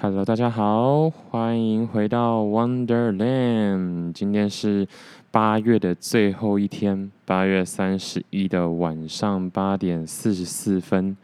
[0.00, 4.12] Hello，大家好，欢迎回到 Wonderland。
[4.12, 4.86] 今天是
[5.32, 11.16] 八月的最后一天，八月三十一的晚上八点四十四分。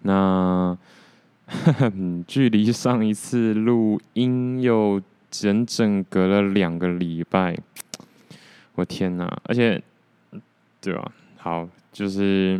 [0.00, 0.74] 那
[2.26, 7.54] 距离上一次录音又整整隔了两个礼拜。
[8.74, 9.38] 我天哪！
[9.44, 9.82] 而且，
[10.80, 11.12] 对吧？
[11.36, 12.58] 好，就是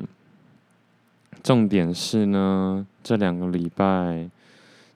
[1.43, 4.29] 重点是呢，这两个礼拜。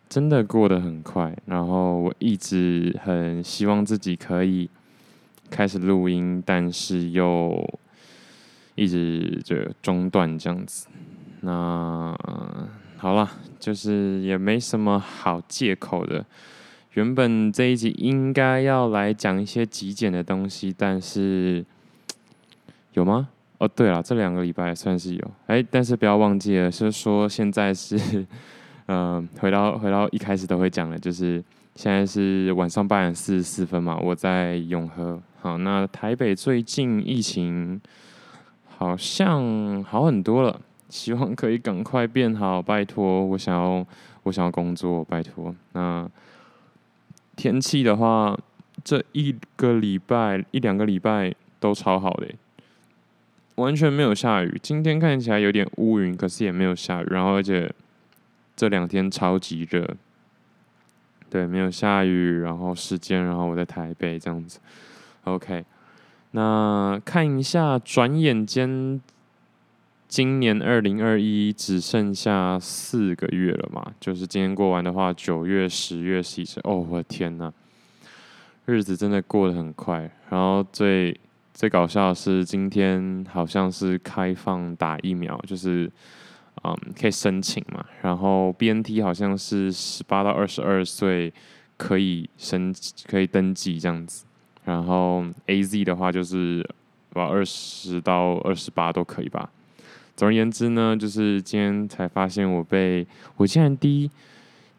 [0.08, 4.70] 真的过得很快，然后我一直很希望自己可以
[5.50, 7.62] 开始录音，但是又
[8.74, 10.86] 一直就中断这样子。
[11.42, 12.16] 那
[12.96, 13.30] 好了，
[13.60, 16.24] 就是也没什么好借口的。
[16.94, 21.64] 原本这一集应该要来讲一些极简的东西，但是
[22.94, 23.28] 有吗？
[23.58, 25.30] 哦，对了，这两个礼拜算是有。
[25.48, 28.26] 哎，但是不要忘记了，是说现在是。
[28.88, 35.20] 嗯，回到回到一开始都会讲的，就是现在是晚上八点四十四分嘛，我在永和。
[35.42, 37.78] 好，那台北最近疫情
[38.66, 40.58] 好像好很多了，
[40.88, 43.26] 希望可以赶快变好，拜托。
[43.26, 43.86] 我想要
[44.22, 45.54] 我想要工作，拜托。
[45.72, 46.08] 那
[47.36, 48.34] 天气的话，
[48.82, 52.28] 这一个礼拜一两个礼拜都超好的，
[53.56, 54.58] 完全没有下雨。
[54.62, 57.70] 今天看起来有点乌云，可是也没有下雨，然后而且。
[58.58, 59.88] 这两天超级热，
[61.30, 64.58] 对，没有下雨，然后时间，然后我在台北这样子
[65.22, 65.64] ，OK。
[66.32, 69.00] 那看一下，转眼间，
[70.08, 77.52] 今年二零二一只剩下四个月了嘛，就是今天过完的话，九月、十月、十一月，哦，我的天呐，
[78.64, 80.10] 日子真的过得很快。
[80.30, 81.16] 然后最
[81.54, 85.88] 最搞笑的是，今天好像是开放打疫苗，就是。
[86.98, 87.84] 可以申请嘛？
[88.02, 91.32] 然后 BNT 好像是十八到二十二岁
[91.76, 92.74] 可以申
[93.06, 94.24] 可以登记这样子，
[94.64, 96.68] 然后 AZ 的话就是
[97.12, 99.50] 把二十到二十八都可以吧。
[100.16, 103.06] 总而言之呢，就是今天才发现我被
[103.36, 104.10] 我竟然第一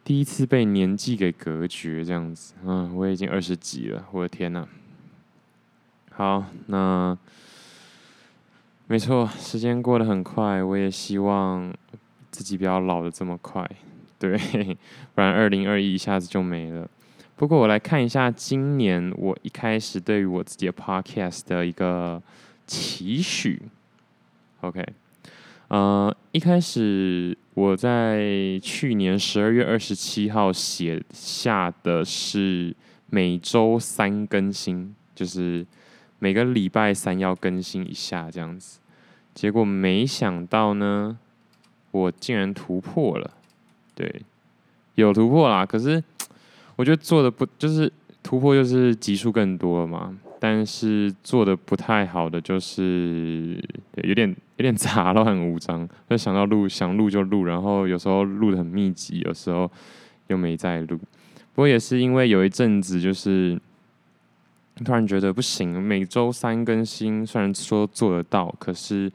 [0.03, 2.53] 第一次被年纪给隔绝这样子。
[2.65, 4.67] 嗯，我已经二十几了，我的天呐。
[6.11, 7.17] 好，那。
[8.91, 11.71] 没错，时间过得很快，我也希望
[12.31, 13.63] 自己不要老的这么快，
[14.17, 14.35] 对，
[15.13, 16.89] 不然二零二一一下子就没了。
[17.35, 22.19] 不过我来看一下今年我一开始对于我自己的 podcast 的一个
[22.65, 23.61] 期许。
[24.61, 24.83] OK，
[25.67, 32.75] 呃，一开始我在去年十二月二十七号写下的是
[33.11, 35.63] 每周三更新，就是。
[36.21, 38.78] 每个礼拜三要更新一下这样子，
[39.39, 41.17] 结果没想到呢，
[41.91, 43.31] 我竟然突破了，
[43.95, 44.21] 对，
[44.95, 45.65] 有突破啦。
[45.65, 46.03] 可是
[46.75, 47.89] 我觉得做的不就是
[48.21, 50.13] 突破，就是集数更多了嘛。
[50.41, 53.57] 但是做的不太好的就是
[54.03, 59.71] 有点有点杂乱无章，就想到录想录就录，然后有时候录的很密集，有时候
[60.27, 60.97] 又没再录。
[61.55, 63.57] 不过也是因为有一阵子就是。
[64.83, 69.11] 突然觉得不行，每周三更新，虽然说做得到，可是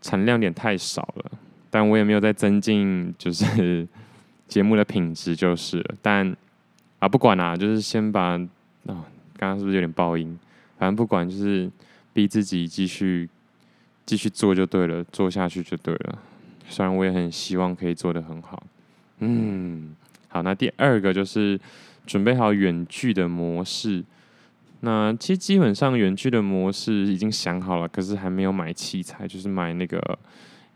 [0.00, 1.32] 产量点太少了。
[1.68, 3.86] 但我也没有在增进，就是
[4.46, 5.94] 节目的品质就是了。
[6.00, 6.34] 但
[7.00, 8.38] 啊，不管啦、就是先把
[8.86, 9.04] 啊，
[9.36, 10.38] 刚刚是不是有点爆音？
[10.78, 11.70] 反正不管，就是
[12.12, 13.28] 逼自己继续
[14.06, 16.18] 继续做就对了，做下去就对了。
[16.68, 18.62] 虽然我也很希望可以做得很好。
[19.18, 19.94] 嗯，
[20.28, 21.58] 好，那第二个就是
[22.06, 24.04] 准备好远距的模式。
[24.80, 30.18] 那其实基本上远距的模式已经想好了，可是还没有买器材，就是买那个，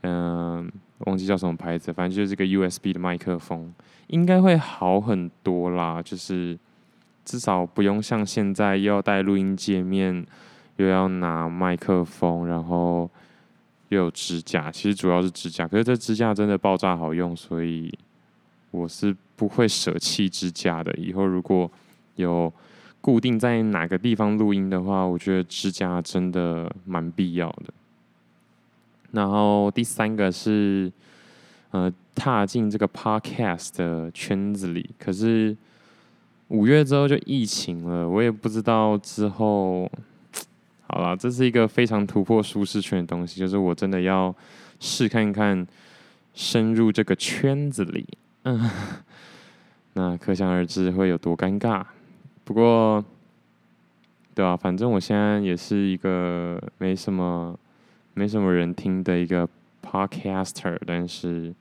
[0.02, 3.72] 嗯、忘记叫什么牌子，反正就是这个 USB 的麦克风，
[4.08, 6.02] 应该会好很多啦。
[6.02, 6.58] 就是
[7.24, 10.26] 至少不用像现在又要带录音界面，
[10.76, 13.08] 又要拿麦克风，然后
[13.90, 14.72] 又有支架。
[14.72, 17.92] 其实主要是支架，可是这支架真的爆炸好用，所以
[18.70, 20.92] 我是不会舍弃支架的。
[20.94, 21.70] 以后如果
[22.16, 22.52] 有
[23.00, 27.72] 固定在哪个地方录音的话，我觉得支架真的蛮必要的。
[29.12, 30.90] 然后第三个是，
[31.70, 34.90] 呃，踏进这个 podcast 的圈子里。
[34.98, 35.56] 可是
[36.48, 39.90] 五月之后就疫情了，我也不知道之后。
[40.92, 44.34] 好了，这是一个非常突破舒适圈的东西，就是我真的要
[44.80, 45.64] 试看看
[46.34, 48.04] 深入这个圈子里。
[48.42, 48.68] 嗯，
[49.92, 51.84] 那可想而知会有多尴尬。
[52.50, 53.04] 不过，
[54.34, 57.56] 对啊，反正我现在也是一个没什么、
[58.12, 59.48] 没什么人听的一个
[59.80, 61.54] podcaster，但是，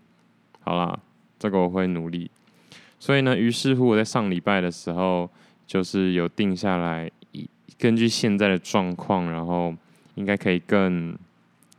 [0.61, 0.99] 好啦，
[1.37, 2.31] 这个我会努力。
[2.99, 5.29] 所以呢，于是乎我在上礼拜的时候，
[5.67, 7.07] 就是有定下来，
[7.77, 9.71] 根据现在的状况，然后
[10.15, 11.15] 应该可以更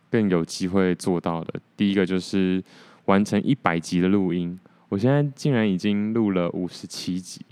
[0.08, 1.54] 更有机会做到的。
[1.76, 2.62] 第一个就是
[3.06, 4.56] 完成一百集的录音，
[4.88, 7.44] 我现在竟然已经录了五十七集，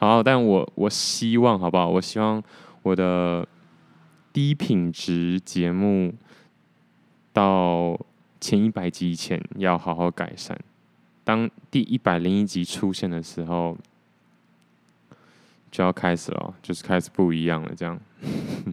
[0.00, 1.88] 好，但我我希望好不好？
[1.88, 2.40] 我希望
[2.82, 3.46] 我的
[4.32, 6.14] 低品质节目
[7.32, 7.98] 到
[8.40, 10.56] 前一百集以前要好好改善。
[11.24, 13.76] 当第一百零一集出现的时候，
[15.72, 17.72] 就要开始了，就是开始不一样了。
[17.76, 17.98] 这样，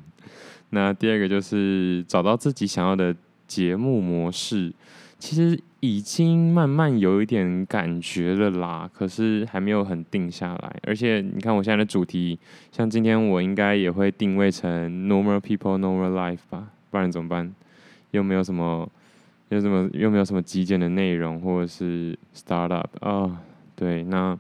[0.70, 3.16] 那第二个就是找到自己想要的
[3.48, 4.72] 节目模式，
[5.18, 10.76] 其实已经慢慢有一点感觉了啦，可是还没有很定下来。
[10.84, 12.38] 而且你看我现在的主题，
[12.72, 17.54] 像今天我应该也会定位成 Normal People Normal Life 吧，不然怎么办？
[18.12, 18.90] 又没有什么。
[19.50, 23.40] 又什么又没有什么极简的内容，或者是 startup 啊、
[23.76, 24.36] 对，那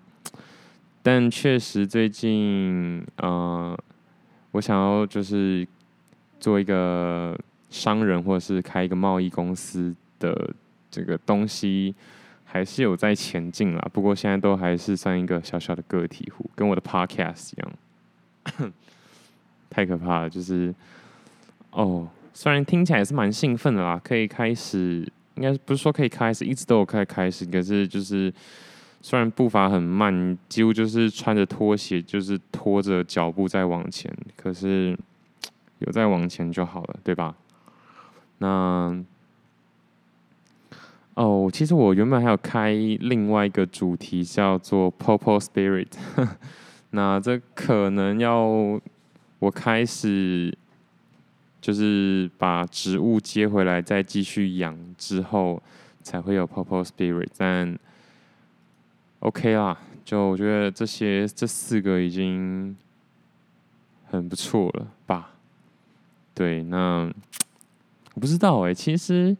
[1.03, 3.77] 但确实最近，呃，
[4.53, 5.65] 我想要就是
[6.39, 7.37] 做一个
[7.69, 10.51] 商人，或者是开一个贸易公司的
[10.95, 11.93] 这个东西，
[12.45, 13.89] 还是有在前进啦。
[13.91, 18.73] 不过现在都还是算一个小小的个体户，跟我的 podcast 一样，
[19.69, 20.73] 太可怕了，就是
[21.71, 22.07] 哦。
[22.37, 27.45] 虽然听起来是蛮兴奋的啦，可以开始，应该不是说可以开始，一直都有可以开始。
[27.45, 28.33] 可是就是
[28.99, 34.13] 虽然步伐很慢，几乎就是穿着拖鞋，就是拖着脚步在往前。
[34.35, 34.99] 可是
[35.79, 37.33] 有在往前就好了，对吧？
[38.39, 39.01] 那
[41.15, 45.87] 哦，其实我原本还有开另外一个主题叫做 Purple Spirit，
[46.91, 48.79] 那这可能要
[49.39, 50.57] 我开始。
[51.61, 55.59] 就是把植物接回来，再继续养之后，
[56.03, 57.29] 才会有 Purple Spirit。
[57.37, 57.75] 但
[59.21, 62.77] OK 啦，就我觉得这些这四个已经
[64.11, 65.31] 很不错了吧？
[66.35, 67.11] 对，那
[68.13, 69.35] 我不知道哎、其实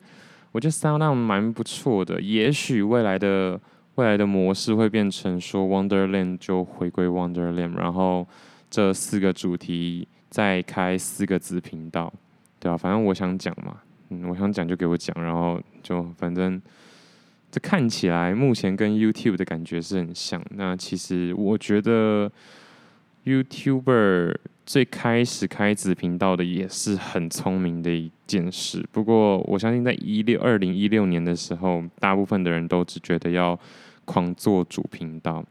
[0.55, 2.21] 我觉得 SoundOn 蛮不错的。
[2.21, 3.59] 也许未来的
[3.95, 8.25] 未来的模式会变成说 Wonderland 就回归 Wonderland，然后
[8.69, 10.07] 这四个主题。
[10.27, 12.11] 再开四个子频道，
[12.59, 13.77] 对啊，反正我想讲嘛，
[14.09, 16.61] 嗯，我想讲就给我讲，然后就反正
[17.49, 20.43] 这看起来目前跟 YouTube 的感觉是很像。
[20.49, 22.29] 那其实我觉得
[23.23, 24.35] YouTuber
[24.65, 28.83] 最开始开子频道的也是很聪明的一件事。
[28.91, 33.57] 不过我相信在一六二零一六年的时候，大部分的人都只觉得要
[34.05, 35.45] 狂做主频道，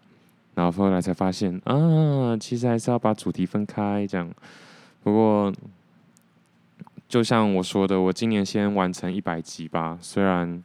[0.54, 4.28] 然后后来才发现啊，其实还是要把主题分开这样。
[5.04, 5.52] 不过，
[7.08, 9.96] 就像我说的，我今年先完成一百集吧。
[10.00, 10.62] 虽然，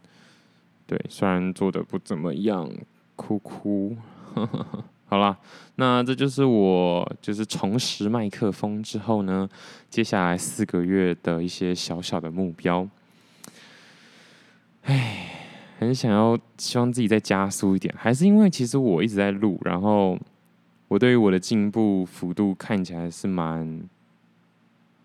[0.86, 2.68] 对，虽然做的不怎么样，
[3.14, 3.96] 哭哭。
[5.10, 5.36] 好啦，
[5.74, 9.48] 那这就是我就是重拾麦克风之后呢，
[9.88, 12.88] 接下来四个月的一些小小的目标。
[14.82, 15.26] 唉，
[15.80, 20.16] 很想要，希望自己再加速一点，还是因为其实我一直在录，然后
[20.86, 23.82] 我对于我的进步幅度看起来是蛮。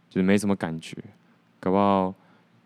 [0.08, 0.96] 就是没什么感觉，
[1.60, 2.14] 搞不好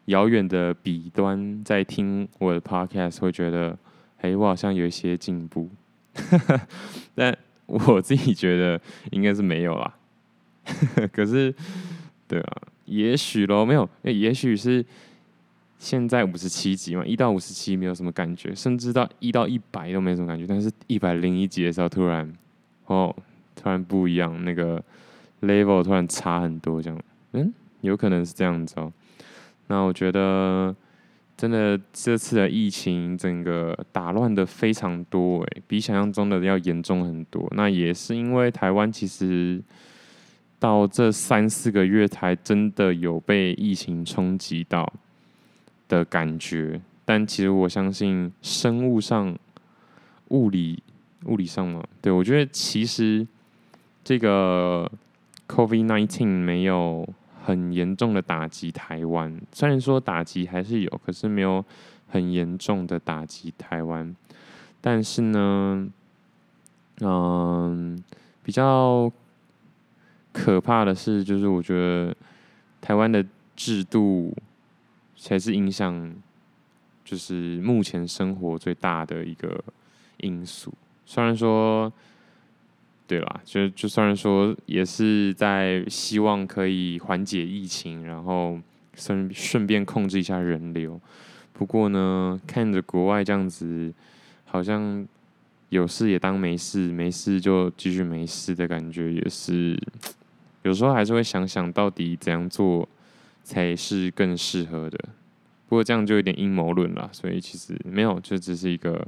[0.05, 3.75] 遥远的彼端在听我的 podcast 会觉得，
[4.19, 5.67] 哎，我好像有一些进步，
[6.13, 6.67] 哈 哈
[7.15, 8.79] 但我自己觉得
[9.11, 9.95] 应该是没有啦。
[11.11, 11.53] 可是，
[12.27, 14.85] 对啊，也许咯，没有，也许是
[15.79, 22.31] 现在五十七集嘛，一到五十七没有什么感觉，甚至到一到一百都没什么感觉，但是一百零一集的时候突然，
[22.85, 23.15] 哦，
[23.55, 24.83] 突然不一样，那个
[25.41, 26.99] level 突然差很多，这样。
[27.31, 28.91] 嗯，有可能是这样子哦。
[29.67, 30.75] 那我觉得，
[31.39, 37.47] 真的这次的疫情整个打乱的非常多，诶，比想象中的要严重很多。
[37.55, 39.63] 那也是因为台湾其实
[40.59, 44.91] 到这三四个月才真的有被疫情冲击到
[45.87, 46.81] 的感觉。
[47.05, 49.33] 但其实我相信生物上、
[50.31, 50.83] 物理、
[51.23, 53.25] 物理上嘛，对，我觉得其实
[54.03, 54.91] 这个
[55.47, 57.07] COVID-19 没有。
[57.43, 61.63] 很严重的打击台湾，虽然说打击还是有，可是没有
[62.07, 64.15] 很严重的打击台湾。
[64.81, 65.87] 但是呢，
[67.01, 68.01] 嗯，
[68.43, 69.11] 比较
[70.31, 72.15] 可怕的是，就是我觉得
[72.79, 74.35] 台湾的制度
[75.17, 76.13] 才是影响，
[77.03, 79.63] 就是目前生活最大的一个
[80.17, 80.73] 因素。
[81.05, 81.91] 虽然说。
[83.09, 88.59] 对啦，就就虽然说，也是在希望可以缓解疫情，然后
[88.93, 91.01] 顺顺便控制一下人流。
[91.53, 93.91] 不过呢，看着国外这样子，
[94.45, 95.03] 好像
[95.69, 99.75] 有事也当没事，没事就继续没事的感觉，也是
[100.61, 102.87] 有时候还是会想想到底怎样做
[103.43, 104.99] 才是更适合的。
[105.67, 109.03] 不过这样就有点阴谋论了，所以其实没有，就只是一个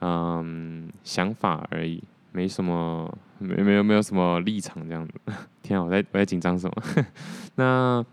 [0.00, 2.00] 嗯想法而已，
[2.32, 5.14] 没什么，没没有没有什么立场这样子。
[5.62, 7.06] 天啊，我在我在紧张什么？
[7.56, 8.04] 那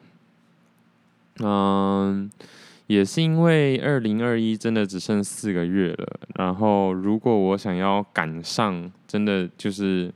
[1.40, 2.30] 嗯。
[2.88, 10.10] 也是因为二零二一真的只剩四个月了，然后如果我想要赶上，真的就是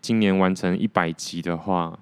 [0.00, 1.98] 今年完成一百集的话，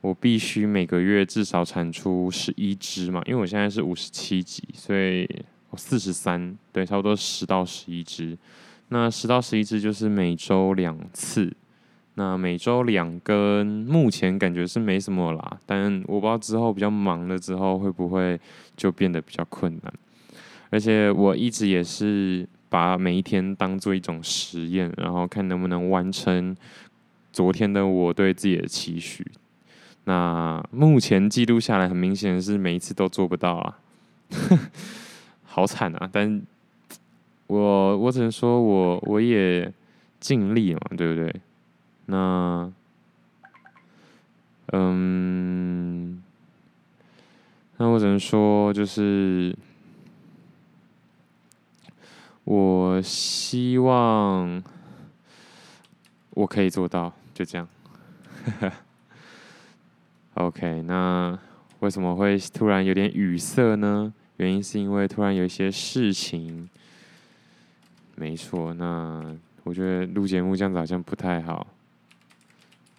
[0.00, 5.24] 我必须每个月至少产出十一支嘛，因为我现在是五十七集，所以
[5.70, 8.36] 我四十三，对，差不多十到十一支。
[8.88, 11.52] 那十到十一支就是每周两次。
[12.16, 18.40] 那每周两根，目前感觉是没什么啦，但我不知道之后比较忙了之后会不会
[18.76, 19.92] 就变得比较困难。
[20.70, 26.56] 而且我一直也是把每一天当做一种实验，然后看能不能完成
[27.32, 29.26] 昨天的我对自己的期许。
[30.04, 33.78] 那目前记录下来，很明显是每一次都做不到啊，
[35.42, 36.08] 好惨啊！
[36.12, 36.40] 但
[37.46, 39.72] 我我只能说我我也
[40.18, 41.40] 尽力嘛，对不对？
[42.06, 42.72] 那，
[44.72, 46.22] 嗯，
[47.76, 49.54] 那我只能说，就是
[52.44, 54.62] 我希望
[56.30, 57.68] 我可以做到，就这样。
[60.34, 61.38] OK，那
[61.80, 64.12] 为什么会突然有点语塞呢？
[64.38, 66.68] 原因是因为突然有一些事情。
[68.16, 71.66] 没错，那我觉得录节目这样子好像不太好。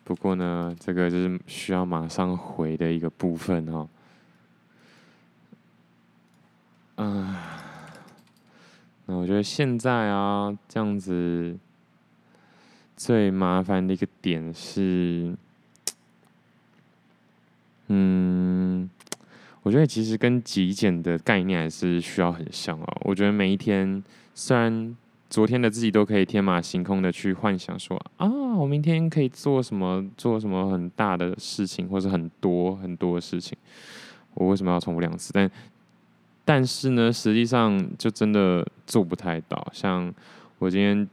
[0.04, 3.88] 不过呢，这个就是需要马上回的一个部分哦。
[6.98, 7.36] 嗯，
[9.06, 11.58] 那我觉得现在啊，这样子
[12.98, 15.34] 最麻烦的一个点是，
[17.88, 18.90] 嗯，
[19.64, 22.98] 我觉得其实跟极简的概念还是需要很像哦。
[23.06, 24.04] 我觉得每一天
[24.34, 24.96] 虽然。
[25.30, 33.58] 昨天的自己都可以天马行空的去幻想说啊，我明天可以做什么，做什么很大的事情，或是很多很多的事情。
[34.36, 35.32] 我为什么要重复两次？
[35.34, 35.52] 但
[36.46, 39.68] 但是呢，实际上就真的做不太到。
[39.74, 40.14] 像
[40.60, 41.08] 我今天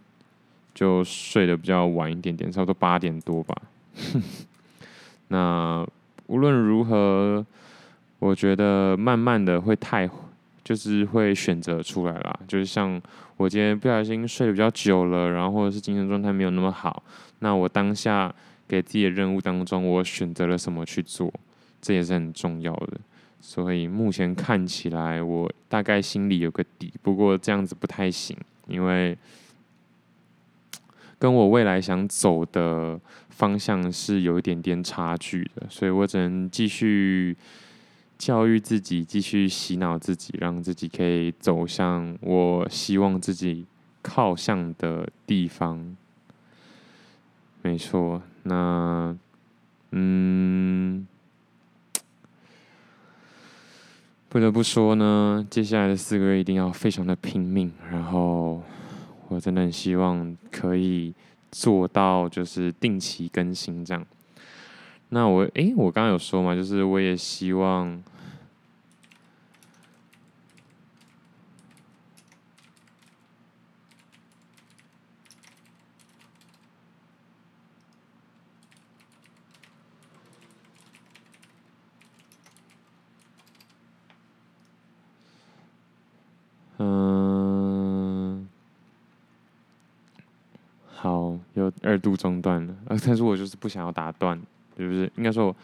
[0.74, 3.56] 就睡得比较晚一点点，差不多八点多吧。
[5.28, 5.84] 那
[6.26, 7.44] 无论如何，
[8.18, 10.08] 我觉得慢慢的会太。
[10.64, 13.02] 就是会选择出来啦，就是像
[13.42, 17.02] 我今天不小心睡得比较久了，然后或者是精神状态没有那么好，
[17.40, 18.32] 那我当下
[18.68, 21.32] 给自己的任务当中，我选择了什么去做，
[21.80, 23.00] 这也是很重要的。
[23.40, 28.36] 所以目前看起来，我大概心里有个底，不过这样子不太行，
[28.68, 29.18] 因为
[31.18, 32.96] 跟我未来想走的
[33.30, 37.36] 方向是有一点点差距的，所以我只能继续。
[38.22, 43.66] 教育自己，继续洗脑自己，让自己可以走向我希望自己
[44.00, 45.96] 靠向的地方。
[47.62, 49.12] 没错，那
[49.90, 51.04] 嗯，
[54.28, 57.72] 不得不说呢，接下来的四个月一定要非常的拼命。
[57.90, 58.62] 然后，
[59.26, 61.12] 我真的很希望可以
[61.50, 64.06] 做到，就是定期更新这样。
[65.08, 68.00] 那我诶，我刚刚有说嘛，就是我也希望。
[86.84, 88.48] 嗯，
[90.92, 92.74] 好，又二度中断了，
[93.06, 94.36] 但是我就是不想要打断，
[94.76, 95.08] 是不是？
[95.16, 95.54] 应该说，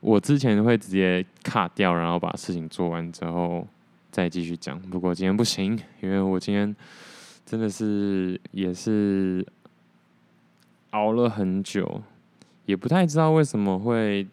[0.00, 3.66] 我之前会直接卡掉，然后把事情做完之后
[4.10, 4.78] 再继续讲。
[4.78, 6.76] 不过今天不行，因为我今天
[7.46, 9.46] 真的是也是
[10.90, 12.02] 熬了很久，
[12.66, 14.26] 也不太知道为什么会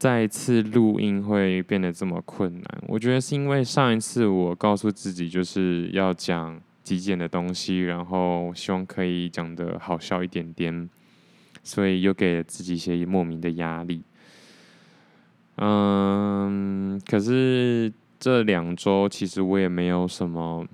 [0.00, 2.82] 再次录音会变得这么困难。
[2.88, 6.60] 我觉得是因为上一次我告诉自己就是要讲。
[6.82, 10.88] 极简的东西，然后希望可以讲得好笑一点点，
[11.62, 14.02] 所以又给自己一些莫名的压力。
[15.56, 20.66] 嗯，可是这两周其实我也没有什么，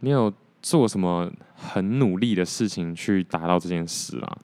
[0.00, 0.32] 没有
[0.62, 4.38] 做什么很努力的事情去达到这件事啊，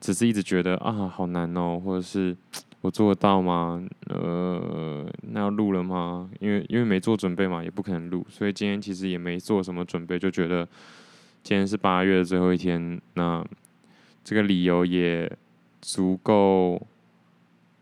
[0.00, 2.36] 只是一直觉得啊好难哦，或者是
[2.80, 3.84] 我做得到吗？
[4.06, 6.30] 呃，那要录了吗？
[6.38, 10.66] 因为因为没做准备嘛，也不可能录，所以今天其实也没做什么准备，就觉得
[11.42, 13.44] 今天是八月的最后一天，那
[14.22, 15.30] 这个理由也
[15.80, 16.80] 足够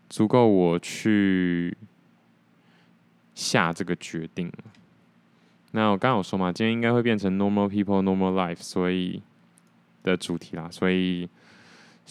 [0.09, 1.77] 足够我去
[3.35, 4.51] 下这个决定。
[5.71, 9.21] 那我刚刚有说嘛，今天应该会变成 normal people normal life，所以
[10.01, 11.29] 的主题啦，所以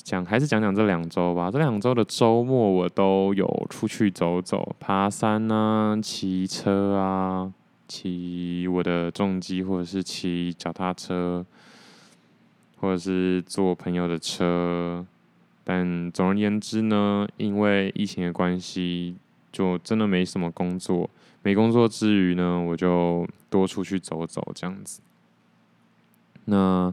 [0.03, 1.51] 讲还是讲讲这两周吧。
[1.51, 7.53] 这两周的周末我都有出去走走，爬山啊，骑车啊，
[7.89, 11.45] 骑我的重机或者是骑脚踏车，
[12.79, 15.05] 或者是坐朋友的车。
[15.65, 19.17] 但总而言之呢，因为疫情的关系，
[19.51, 21.11] 就真的没什么工作。
[21.43, 25.01] 没工作之余呢，我就多出去走走这样子。
[26.45, 26.93] 那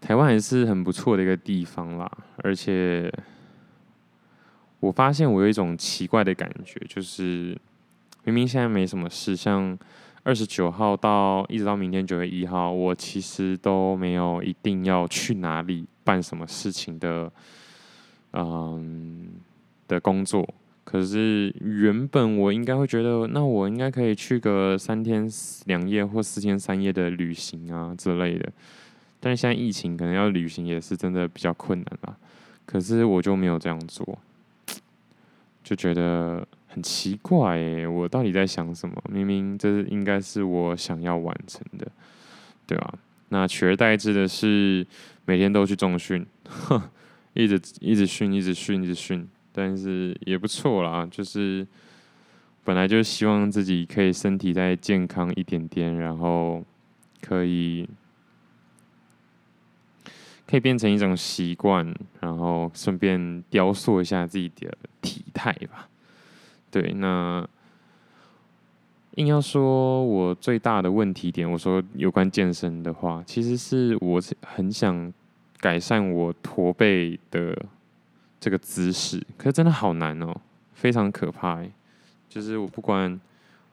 [0.00, 3.12] 台湾还是很不错的一个地方啦，而且
[4.80, 7.56] 我发现我有一种奇怪的感觉，就是
[8.24, 9.78] 明明现在没什么事，像
[10.22, 17.30] 二十九号到一直到明天九月一号，我其实都没有一定要去哪里办什么事情的，
[18.32, 19.28] 嗯，
[19.86, 20.48] 的工作。
[20.82, 25.30] 可是原本我应该会觉得，那我应该可以去个三天
[25.66, 28.50] 两夜或四天三夜的旅行啊之类的。
[29.20, 32.16] 但是现在疫情，可能要旅行也是真的比较困难吧。
[32.64, 34.18] 可是我就没有这样做，
[35.62, 38.94] 就觉得很奇怪诶，我到底在想什么？
[39.10, 41.86] 明明这是应该是我想要完成的，
[42.66, 42.94] 对吧？
[43.28, 44.86] 那取而代之的是
[45.24, 46.26] 每天都去重训，
[47.34, 49.28] 一直一直训，一直训，一直训。
[49.52, 51.66] 但是也不错啦，就是
[52.62, 56.64] 本来就希望自己可以身体再健康一点点，然后
[57.20, 57.88] 可以
[60.50, 65.88] 可以变成一种习惯，然后顺便雕塑一下自己的体态吧。
[66.70, 67.48] 对，那
[69.16, 75.12] 硬要说我最大的问题点，我说有关健身的话，其实是我很想
[75.58, 77.56] 改善我驼背的。
[78.42, 80.34] 这个姿势，可是真的好难哦，
[80.72, 81.70] 非常可怕欸。
[82.26, 83.20] 就是我不管，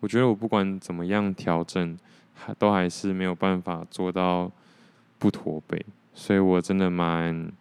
[0.01, 1.97] 我觉得我不管怎么样调整，
[2.33, 4.51] 还都还是没有办法做到
[5.17, 5.85] 不驼背，
[6.17, 7.51] 所以我真的蛮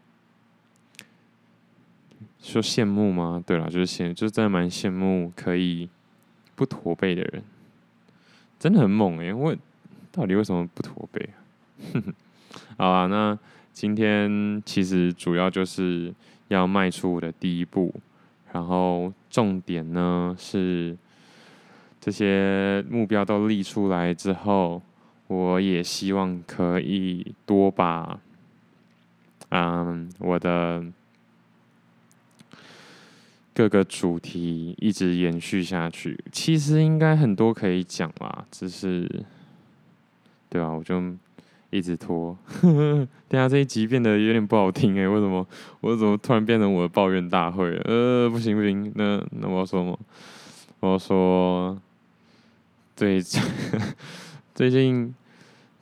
[2.41, 3.45] 说羡慕吗？
[3.47, 5.91] 对啦，就是羡，就是真的蛮羡慕可以
[6.55, 7.43] 不驼背的人，
[8.59, 9.35] 真的很猛欸。
[9.35, 9.55] 我
[10.11, 11.29] 到底为什么不驼背？
[12.79, 13.39] 好啊，那
[13.75, 16.15] 今天其实主要就是。
[16.49, 17.93] 要迈出我的第一步，
[18.53, 20.97] 然后重点呢是
[22.01, 24.81] 这些目标都立出来之后，
[25.27, 28.21] 我也希望可以多把，
[29.51, 30.85] 嗯，我的
[33.55, 36.19] 各个主题一直延续下去。
[36.31, 39.25] 其实应该很多可以讲啦，只是，
[40.49, 41.03] 对啊，我就。
[41.71, 45.45] 一直拖， 等下这一集变得有点不好听诶、为什么？
[45.81, 47.77] 我怎么突然变成我的抱怨大会？
[47.85, 49.99] 呃，不行不行，那那我要说吗？
[50.79, 51.77] 我要说，
[52.95, 53.21] 对，
[54.55, 55.13] 最近，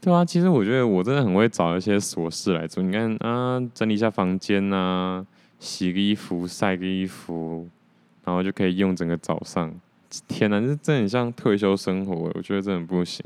[0.04, 2.82] 对啊，其实我觉得我真的很会找一些琐事来做。
[2.82, 5.24] 你看啊，整理一下房间啊，
[5.58, 7.66] 洗个衣服，晒个衣服，
[8.22, 9.74] 然后就可以用整个早上。
[10.28, 13.24] 天哪，这真的很像退休生活，我觉得真的不行。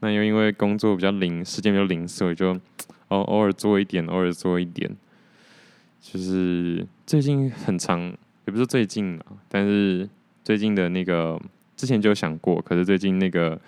[0.00, 2.50] 那又因为工作比较零，时间比较零碎，就
[3.08, 4.94] 偶偶尔做一点，偶尔做一点。
[6.02, 8.02] 就是最近很长，
[8.44, 10.06] 也不是最近啊，但是
[10.44, 11.40] 最近的那个
[11.74, 13.58] 之前就想过，可是最近那个、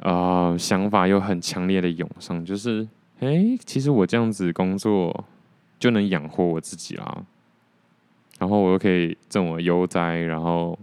[0.00, 2.86] 呃、想法又很强烈的涌上，就是
[3.20, 5.24] 哎、其实我这样子工作
[5.78, 7.24] 就能养活我自己啦，
[8.38, 10.78] 然后我又可以这么悠哉，然后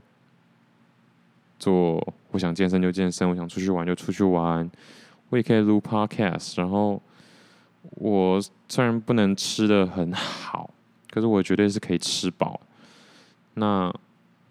[1.58, 2.14] 做。
[2.32, 4.70] 我想健身就健身，我想出去玩就出去玩，
[5.30, 6.60] 我也可以录 podcast。
[6.60, 7.02] 然后
[7.96, 10.70] 我虽然不能吃的很好，
[11.10, 12.62] 可是我绝对是可以吃饱。
[13.56, 13.92] 那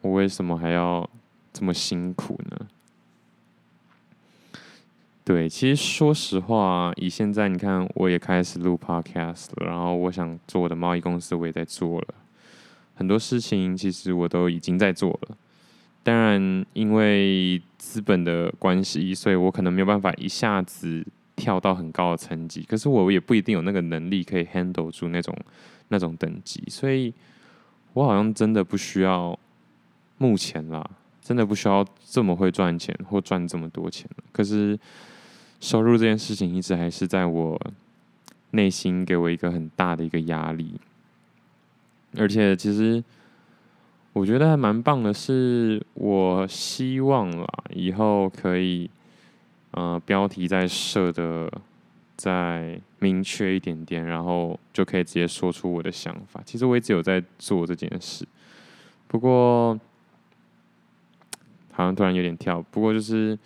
[0.00, 1.08] 我为什么还要
[1.52, 2.67] 这么辛苦呢？
[5.28, 12.14] 对，其实说实话，以现在你看，我也开始录 podcast 了，然后我想做的贸易公司，我也在做了，
[12.94, 15.36] 很多事情其实我都已经在做了。
[16.02, 22.62] 当然，因为资本的关系，所以我可能没有办法一下子跳到很高的层级。
[22.62, 25.36] 可是我也不一定有那个能力可以 handle 住那种
[25.88, 27.12] 那种等级，所以
[27.92, 29.38] 我好像真的不需要，
[30.16, 34.08] 目前啦，真的不需要这么会赚钱或赚这么多钱。
[34.32, 34.78] 可是
[35.60, 37.60] 收入这件事情一直还是在我
[38.50, 40.80] 内心给我一个很大的一个压力。
[42.16, 43.02] 而且其实
[44.12, 48.90] 我觉得还蛮棒的是，我希望啦，以后可以
[49.72, 51.52] 呃标题再设的
[52.16, 56.40] 再明确一点点，然后就可以直接说出我的想法。
[56.44, 58.26] 其实我一直有在做这件事，
[59.06, 59.78] 不过。
[61.70, 63.38] 好像突然有点跳，不过就是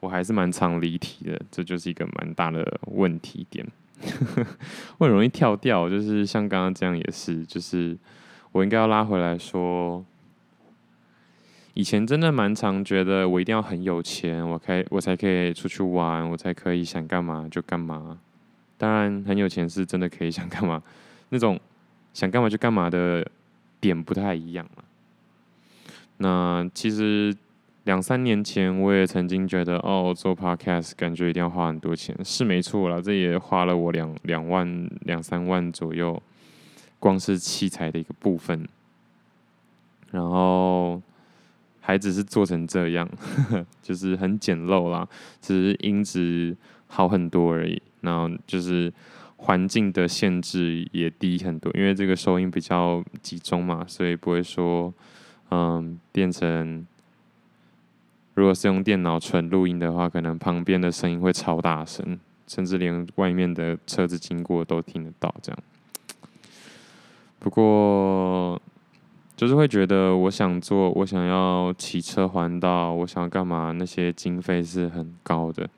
[0.00, 3.66] 我还是蛮常离题的，这就是一个蛮大的问题点。
[4.98, 7.98] 我很容易跳掉，就是像刚刚这样也是，就是
[8.52, 10.04] 我应该要拉回来说，
[11.74, 18.20] 以前真的蛮常觉得我一定要很有钱，我可以我才可以出去玩，我才可以想干嘛就干嘛。
[18.76, 20.80] 当然，很有钱是真的可以想干嘛，
[21.30, 21.58] 那种
[22.14, 23.28] 想干嘛就干嘛的
[23.80, 24.64] 点不太一样。
[26.18, 27.36] 那其实。
[27.88, 36.22] 两三年前，我也曾经觉得，哦，做 podcast 感觉一定要花很多钱，是没错啦，这也花了我两两万两三万左右，
[36.98, 38.68] 光是器材的一个部分。
[40.10, 41.00] 然后
[41.80, 45.08] 还只是做成这样，呵 呵就是很简陋啦，
[45.40, 46.54] 只是音质
[46.88, 47.80] 好很多而已。
[48.02, 48.92] 然后就是
[49.36, 54.92] 环境的限制也低很多，因为这个收音比较集中嘛，所以不会说，
[55.50, 56.86] 嗯，变成。
[58.38, 65.34] 如果是用电脑纯录音的话，可能旁边的声音会超大声，甚至连外面的车子经过都听得到。
[65.42, 65.58] 这样，
[67.40, 68.62] 不过
[69.34, 73.72] 就是会觉得，我想做，我想要骑车环岛，我想要干嘛？
[73.72, 75.68] 那些经费是很高的。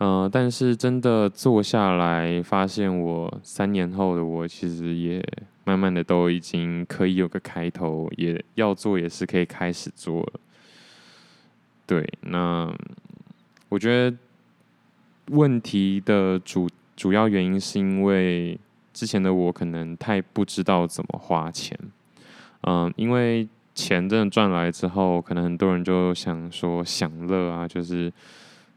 [0.00, 5.24] 嗯、但是真的做下来，发现我三年后的我，其实也。
[5.64, 10.40] 慢慢的都已经可以有个开头，也要做也是可以开始做了。
[11.86, 12.72] 对，那
[13.68, 14.16] 我觉得
[15.26, 18.58] 问题的主主要原因是因为
[18.92, 21.78] 之前的我可能太不知道怎么花钱。
[22.62, 28.12] 嗯，因为钱真的赚来之后，可能很多人就想说享乐啊，就是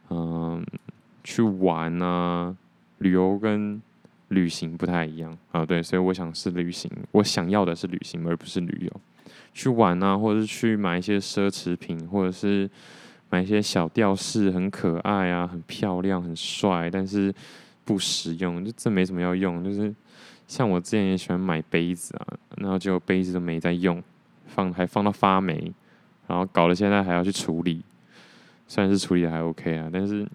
[0.10, 0.64] 嗯
[1.24, 2.56] 去玩啊，
[3.00, 3.82] 旅游跟。
[4.30, 9.02] 旅行不太一样啊，对，所以我想是旅行，我想要的是旅行，而不是旅游。
[9.54, 12.70] 去玩啊，或者是去买一些奢侈品，或者是
[13.30, 17.34] 买一些小吊饰，很可爱啊，很漂亮，很帅，但是
[17.86, 19.64] 不实用，就这没什么要用。
[19.64, 19.94] 就是
[20.48, 24.04] 像我之前也喜欢买杯子啊，然后结果杯子都没在用，
[24.48, 25.72] 放还放到发霉，
[26.28, 27.82] 然后搞得现在还要去处理。
[28.68, 30.28] 虽然是处理的还 OK 啊，但是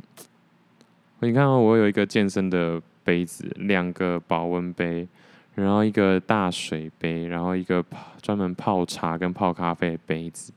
[1.21, 2.81] 你看我有一个健身的。
[3.11, 5.09] 杯子，两个保温杯，
[5.57, 7.85] 然后一个大水杯，然后一个
[8.23, 10.53] 专门泡茶跟泡咖啡的杯子。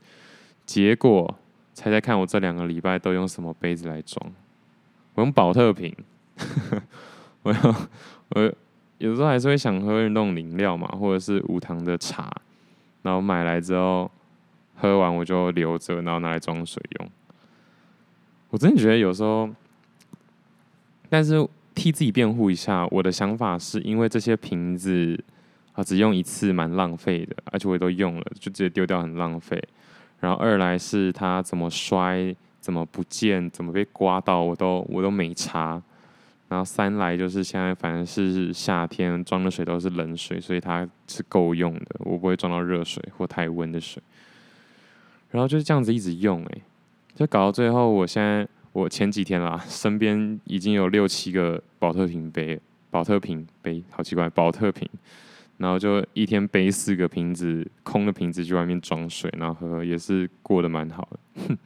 [0.64, 1.36] 结果
[1.72, 4.32] 猜猜看，我这两个礼拜都用什么杯子来装？
[5.14, 5.92] 我用宝特瓶。
[7.42, 7.74] 我用
[8.36, 8.54] 我
[8.98, 12.32] 有时候还是会想喝运动饮料嘛，或者是无糖的茶，
[13.02, 14.08] 然后买来之后
[14.76, 17.10] 喝完我就留着，然后拿来装水用。
[18.50, 19.50] 我真的觉得有时候，
[21.08, 21.44] 但是。
[21.74, 25.18] 替自己辩护一下，我的想法是因为这些瓶子
[25.72, 29.62] 啊，只用一次蛮浪费的，而且我都用了，就直接丢掉很浪费。
[30.20, 35.82] 然后二来是它怎么摔、怎么不见、怎么被刮到，我都我都没差。
[36.48, 44.02] 然后三来就是现在反正是夏天，装的水都是冷水，所以它是够用的，我不会装到热水或太温的水。
[45.30, 46.58] 然后就是这样子一直用，哎，
[47.14, 48.46] 就搞到最后，我现在。
[48.74, 52.60] 我前几天啦，身边已经有六七个保特瓶杯，
[52.90, 54.88] 保特瓶杯，好奇怪，保特瓶，
[55.58, 61.56] 然后就一天背四个瓶子，空的瓶子去外面装水，然后喝，也是过得蛮好的。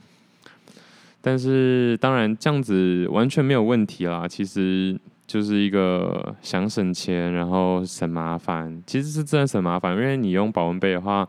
[1.22, 4.94] 但是当然这样子完全没有问题啦，其实
[5.26, 11.26] 就是一个想省钱，然后省麻烦，其实是真的省麻烦，因为你用保温杯的话。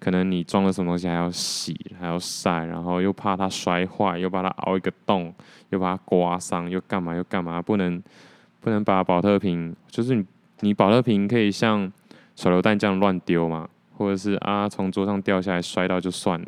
[0.00, 5.32] 可能你装了什么东西还要洗，还要晒，然后又怕它摔坏，又把它凹一个洞，
[5.68, 7.60] 又把它刮伤，又干嘛又干嘛？
[7.60, 8.02] 不能
[8.60, 10.24] 不能把保特瓶，就是你
[10.60, 11.92] 你保特瓶可以像
[12.34, 16.46] 手榴弹这样乱丢嘛，或者是啊从桌上掉下来摔到就算了。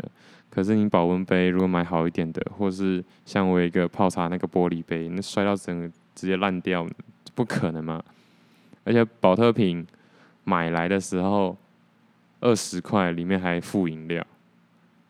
[0.49, 6.89] 可是你保温杯如果买好一点的，或者是像我一个泡茶那个玻璃杯，那摔到整个直接烂掉，
[7.35, 8.03] 不可能嘛。
[8.85, 9.87] 而且保特瓶
[10.45, 11.55] 买来的时候。
[12.43, 14.27] 二十块里面还附饮料，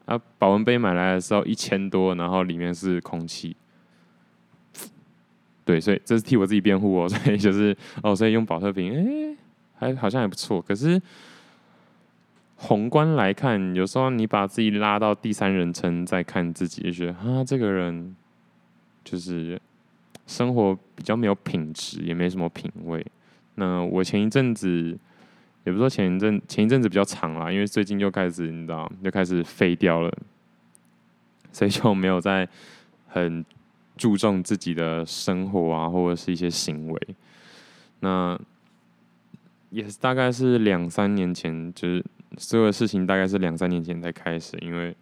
[0.04, 3.56] 啊，保温杯买来的时候一千多，然后里面是空气，
[5.64, 9.36] 对，所以这是替我自己辩护哦，所以就是哦，所以用保特瓶，哎、
[9.74, 10.60] 还好像还不错。
[10.60, 11.00] 可是
[12.56, 18.14] 宏观来看，有时候你把自己拉到第三人称再看自己，就觉得啊，这个人
[19.02, 19.58] 就是
[20.26, 23.02] 生活比较没有品质，也没什么品味。
[23.54, 24.98] 那我前一阵子。
[25.64, 30.12] 也不是说前一阵前一阵子比较长啦，因为最近就开始你知道，就开始废掉了，
[31.52, 32.48] 所以就没有在
[33.08, 33.44] 很
[33.96, 37.00] 注重自己的生活啊，或者是一些行为。
[38.00, 38.38] 那
[39.70, 42.04] 也是大概是两三年前，就是
[42.36, 44.94] 所有事情大概是两三年前才开始，因为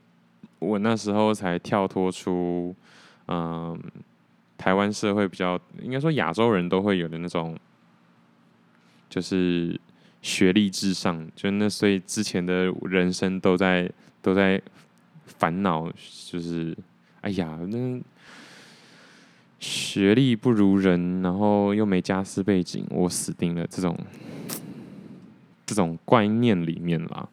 [0.59, 2.75] 我那时候才跳脱出，
[3.29, 3.81] 嗯，
[4.59, 7.57] 台湾社会比较应该说亚洲人都会有的那种，
[9.09, 9.81] 就是
[10.23, 14.61] 学历至上，就那所以之前的人生都在都在
[15.25, 15.91] 烦恼，
[16.31, 16.77] 就是
[17.21, 18.01] 哎呀那。
[19.63, 23.67] 学历不如人，然后又没家世背景，我死定了。
[23.67, 23.95] 这种
[25.67, 27.29] 这种观念里面啦，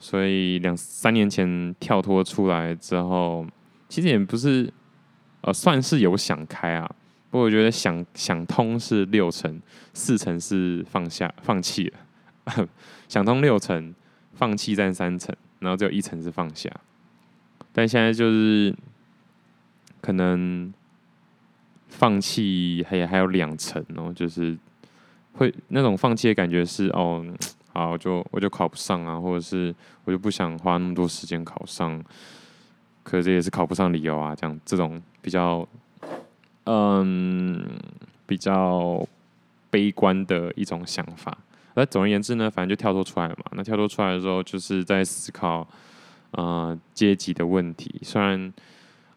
[0.00, 3.46] 所以两三年前跳脱出来之后，
[3.88, 4.68] 其实也不是
[5.42, 6.92] 呃，算是有想开啊。
[7.30, 9.60] 不过我觉得想想通是六成，
[9.92, 12.68] 四成是放下放弃了。
[13.08, 13.94] 想通六成，
[14.32, 16.70] 放弃占三成，然后只有一成是放下。
[17.72, 18.74] 但现在就是
[20.00, 20.72] 可能。
[21.90, 24.56] 放弃还还有两层哦，就是
[25.32, 27.24] 会那种放弃的感觉是哦，
[27.72, 32.00] 好，我就我就考不上啊，或者是我就不想花那么多时间考上，
[33.02, 35.66] 可是这也是考不上理由啊，这样这种比较
[36.68, 37.66] 嗯
[38.26, 39.06] 比较
[39.70, 41.36] 悲观的一种想法。
[41.74, 43.44] 那总而言之呢，反正就跳脱出来了嘛。
[43.52, 45.66] 那跳脱出来的时候，就是在思考
[46.32, 48.52] 呃阶级的问题，虽然。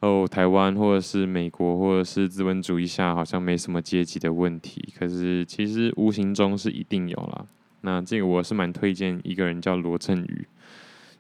[0.04, 7.46] 哦，台湾或者是美国或者是资本主义下，好像没什么阶级的问题，可是其实无形中是一定有啦。
[7.82, 10.48] 那这个我是蛮推荐一个人叫罗振宇，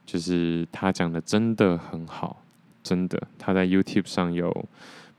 [0.04, 2.41] 就是他讲的真的很好，
[2.82, 4.50] 真的，他在 YouTube 上有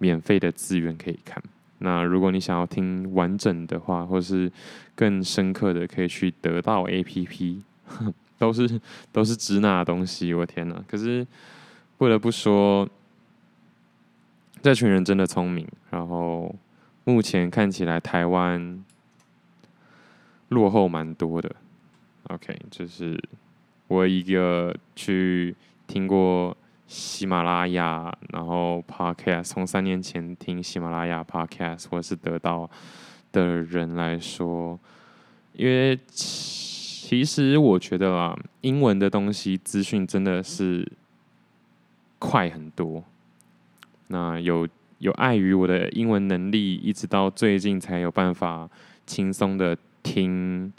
[0.02, 1.40] 免费的资源可以看。
[1.78, 4.50] 那如果你想要听完整的话，或是
[4.96, 7.60] 更深刻的，可以去得到 APP，
[8.36, 8.80] 都是
[9.12, 10.84] 都是支那东西，我天哪！
[10.88, 11.24] 可是
[11.96, 12.88] 不得不说。
[14.60, 16.54] 这群人真的聪明，然后
[17.02, 18.84] 目前看起来台湾
[20.50, 21.52] 落后蛮多的。
[22.28, 23.20] OK，就是
[23.88, 25.52] 我一个去
[25.88, 26.56] 听过
[26.92, 32.68] 喜马拉雅，然后 Podcast，从三年前听喜马拉雅 Podcast 或是得到
[33.32, 34.78] 的人来说，
[35.54, 40.86] 因为其实我觉得啊，英文的东西资讯真的是
[42.18, 43.02] 快很多。
[44.08, 48.68] 那有有碍于我的英文能力，一直到最近才有办法
[49.06, 50.70] 轻松的听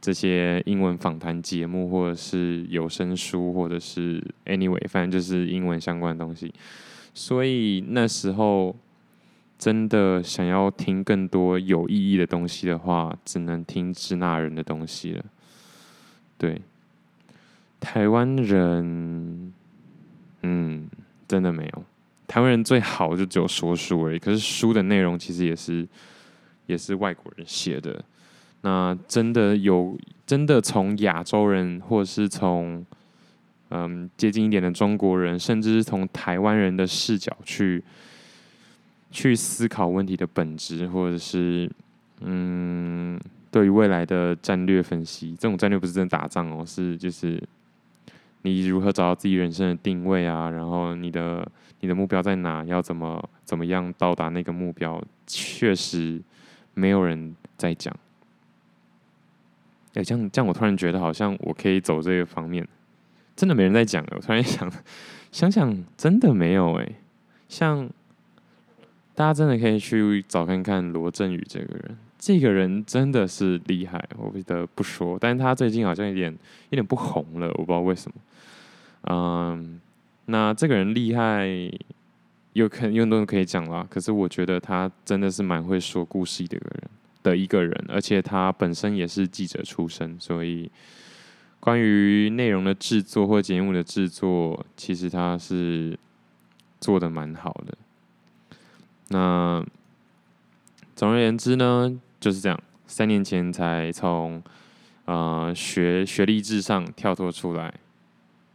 [0.00, 6.52] 这些英文访谈节目，或者是有声书，或者是 anyway，反正就是英文相关的东西。
[7.12, 8.74] 所以那时候
[9.58, 15.24] 真的想要听更多有意义的东西的话，只能听支那人的东西了。
[16.38, 16.62] 对，
[17.78, 19.52] 台湾人，
[20.42, 20.88] 嗯，
[21.28, 21.84] 真的没有。
[22.26, 25.86] 台湾人最好就只有说书而已，可是书的内容其实也是
[26.66, 28.02] 也是外国人写的。
[28.62, 32.84] 那真的有真的从亚洲人，或是从
[33.70, 37.82] 嗯接近一点的中国人，甚至是从台湾人的视角去
[39.10, 41.70] 去思考问题的本质，或者是
[42.20, 43.18] 嗯
[43.50, 45.34] 对于未来的战略分析。
[45.38, 47.42] 这种战略不是真的打仗哦，是就是
[48.42, 51.46] 你如何找到自己人生的定位啊，然后你的。
[51.82, 52.62] 你的目标在哪？
[52.66, 55.02] 要怎么怎么样到达那个目标？
[55.26, 56.20] 确实
[56.74, 57.90] 没有人在讲。
[59.94, 62.66] 哎，这样这样，我突然觉得好像我可以走这个方面。
[63.36, 64.04] 真的没人在讲。
[64.10, 64.70] 我突然想
[65.32, 66.92] 想想，真的没有哎。
[67.48, 67.88] 像
[69.14, 75.18] 大家真的可以去找看看罗振宇这个人，这个人真的是厉害，我不得不说。
[75.20, 76.30] 但是他最近好像有点
[76.70, 78.16] 有点不红了，我不知道为什么。
[79.10, 79.80] 嗯。
[80.26, 81.48] 那这个人厉害，
[82.52, 83.84] 有可能有很多人可以讲啦。
[83.90, 86.90] 可是我觉得他真的是蛮会说故事的一个人
[87.22, 90.70] 的一个人，而且他本身也是记者出身，所以
[91.58, 95.98] 关于内容的制作或节目的制作，其实他是
[96.80, 97.76] 做的蛮好的。
[99.08, 99.64] 那
[100.94, 102.60] 总而言之呢，就是这样。
[102.86, 104.42] 三年前才从
[105.04, 107.74] 呃学学历至上跳脱出来，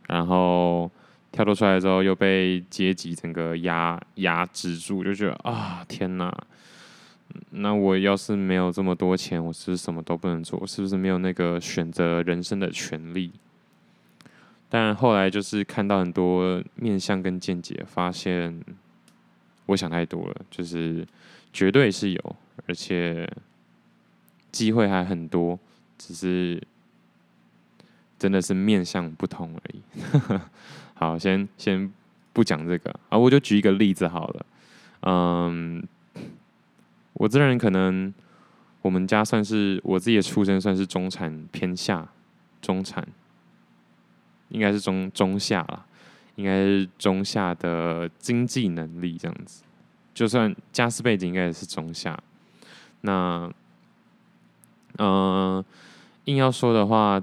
[0.07, 0.89] 然后。
[1.31, 6.33] 跳脱出来之后，又被阶级整个压压制住，就觉得啊，天哪！
[7.51, 10.65] 那我要是没有这么多钱，我是不是什么都不能做？
[10.65, 13.31] 是不是没有那个选择人生的权利？
[14.69, 18.61] 但后来就是看到很多面相跟见解，发现
[19.67, 21.05] 我想太多了，就是
[21.53, 22.35] 绝对是有，
[22.67, 23.29] 而且
[24.51, 25.57] 机会还很多，
[25.97, 26.61] 只是
[28.17, 29.81] 真的是面相不同而已。
[30.93, 31.91] 好，先先
[32.33, 34.45] 不讲这个啊，我就举一个例子好了。
[35.01, 35.85] 嗯，
[37.15, 38.13] 我这人可能
[38.81, 42.07] 我们家算是我自己的出身算是中产偏下，
[42.61, 43.05] 中产
[44.49, 45.85] 应该是中中下啦，
[46.35, 49.63] 应该是中下的经济能力这样子。
[50.13, 52.17] 就算家世背景应该也是中下。
[53.01, 53.51] 那
[54.97, 55.63] 嗯，
[56.25, 57.21] 硬要说的话。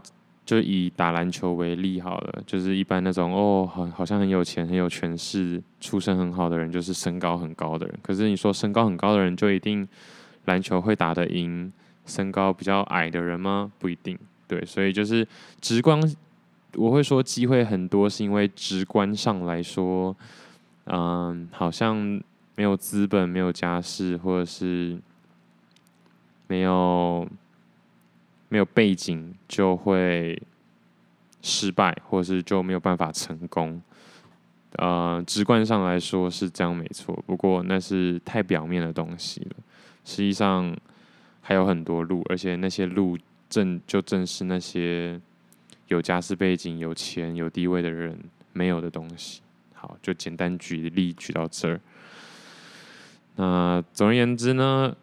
[0.53, 7.99] 就以打篮球为例好了，就是一般那种哦，好好像很有钱、很有权势、出身很好的人，就是身高很高的人。
[8.03, 9.89] 可是你说身高很高的人就一定
[10.45, 11.73] 篮球会打得赢
[12.05, 13.73] 身高比较矮的人吗？
[13.79, 14.19] 不一定。
[14.47, 15.27] 对，所以就是
[15.63, 15.99] 直观，
[16.75, 20.15] 我会说机会很多，是因为直观上来说，
[20.85, 21.97] 嗯，好像
[22.57, 25.01] 没有资本、没有家世，或者是
[26.47, 27.27] 没有。
[28.53, 30.39] 没有背景就会
[31.41, 33.81] 失败，或是就没有办法成功。
[34.73, 39.57] 呃，直观上来说是这样没错，不过那是太表面的东西了。
[40.05, 40.77] 实际上
[41.41, 43.17] 还有很多路，而且那些路
[43.49, 45.19] 正就正是那些
[45.89, 48.19] 有家世背景、有钱、有地位的人
[48.53, 49.41] 没有的东西。
[49.73, 51.81] 好，就简单举例举到这儿。
[53.37, 54.95] 那总而言之呢，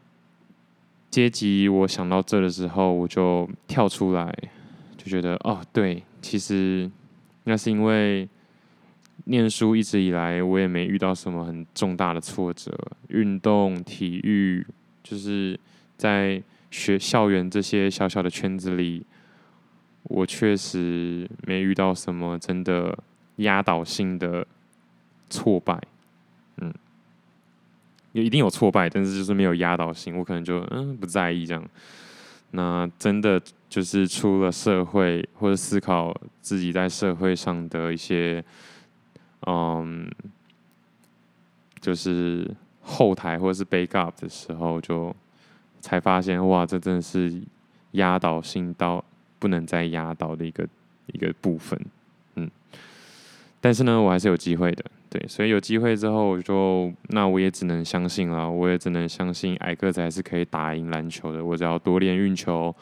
[1.09, 4.31] 阶级，我想到这的时候，我就跳出来，
[4.97, 6.89] 就觉得哦，对，其实
[7.45, 8.27] 那是因为
[9.25, 12.71] 念书一直以来，我也没遇到什么很重大的挫折。
[13.07, 14.65] 运动、体育，
[15.03, 15.59] 就是
[15.97, 19.03] 在学校园这些小小的圈子里，
[20.03, 22.95] 我确实没遇到什么真的
[23.37, 24.45] 压倒性的
[25.27, 25.81] 挫败。
[26.57, 26.71] 嗯。
[28.13, 31.63] 有一定有挫败，但是就是没有压倒性，我可能就嗯不在意这样。
[32.51, 38.43] 那真的就是出了社会或者思考自己在社会上的一些，
[39.45, 40.09] 嗯，
[41.79, 42.49] 就是
[42.81, 45.15] 后台或者是 backup 的时候，就
[45.79, 47.39] 才发现哇，这真的是
[47.91, 49.03] 压倒性到
[49.37, 50.67] 不能再压倒的一个
[51.13, 51.79] 一个部分，
[52.33, 52.49] 嗯。
[53.61, 54.83] 但是呢，我还是有机会的。
[55.09, 61.43] 对，所以有机会之后，我就那我也只能相信了，我也只能相信矮个子还是可以打赢篮球的。
[61.43, 62.73] 我只要多练运球，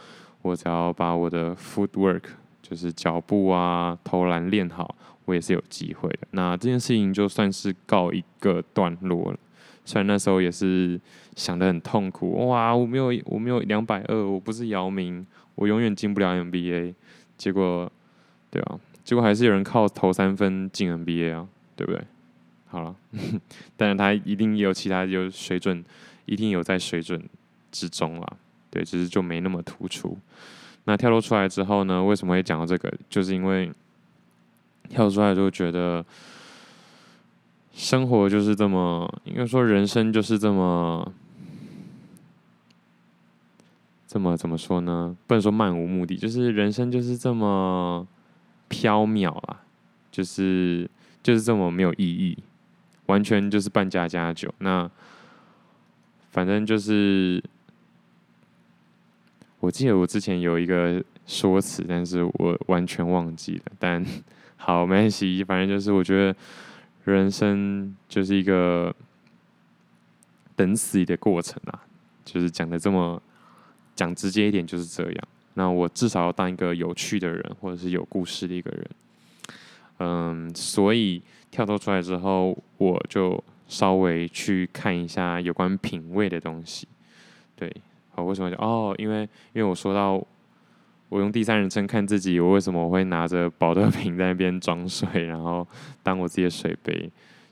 [0.41, 2.23] 我只要把我的 footwork，
[2.61, 6.19] 就是脚步啊、投篮练好，我也是有机会的。
[6.31, 9.37] 那这件事情就算是告一个段落了。
[9.85, 10.99] 虽然那时候也是
[11.37, 16.93] 想得很痛苦，哇，我没有我没有两百二，我不是姚明，我永远进不了 NBA。
[17.37, 17.89] 结果，
[18.51, 22.01] 对啊，结果还是有人靠投三分进 NBA 啊，对不对？
[22.69, 22.95] 好了，
[23.77, 25.83] 但是他一定有其他有水准，
[26.25, 27.23] 一定有在水准
[27.71, 28.33] 之中啦。
[28.69, 30.17] 对，只是就没那么突出。
[30.83, 32.03] 那跳脱出来之后呢？
[32.03, 32.93] 为什么会讲到这个？
[33.09, 33.71] 就是因为
[34.89, 36.05] 跳出来就觉得
[37.73, 41.11] 生活就是这么，应该说人生就是这么，
[44.07, 45.15] 这么怎么说呢？
[45.27, 48.07] 不能说漫无目的，就是人生就是这么
[48.67, 49.63] 飘渺啊，
[50.11, 50.89] 就是
[51.23, 52.37] 就是这么没有意义。
[53.07, 54.89] 完全就是扮家家酒，那
[56.29, 57.43] 反正就是，
[59.59, 63.63] 我记得我之前有一个说辞，但是我完全忘记了。
[63.79, 64.05] 但
[64.55, 66.35] 好，没关系，反正就是我觉得
[67.05, 68.93] 人生就是一个
[70.55, 71.81] 等死的过程啊，
[72.23, 73.21] 就是讲的这么
[73.95, 75.27] 讲直接一点就是这样。
[75.53, 78.87] 那我至少要当一个有趣的人，或者是有故事的一个人。
[79.99, 81.21] 嗯，所以。
[81.49, 86.85] 跳脱出来之后，我就稍微去看一下有关品味的东西。
[87.55, 87.73] 对，
[88.11, 88.53] 好，为什么？
[88.57, 89.21] 哦，因为
[89.53, 90.21] 因为我说到
[91.07, 95.65] 我用第三人称看自己，我为什么我会拿着保特瓶在那边装水，然后
[96.03, 97.09] 当我自己的水杯，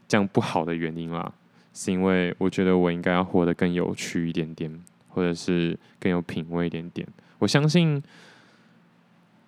[0.09, 1.33] 这样不好的原因啦，
[1.73, 7.07] 是因为我觉得我应该要活得更有趣一点点，或者是更有品味一点点。
[7.39, 8.03] 我相信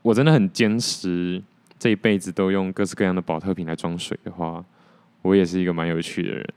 [0.01, 1.43] 我真的很坚持。
[1.79, 4.63] 这一辈子都用各式各样的宝特瓶来装水的话，
[5.21, 6.47] 我也是一个蛮有趣的人。